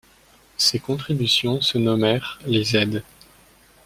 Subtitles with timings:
[0.57, 3.03] Ces contributions se nommèrent les aides.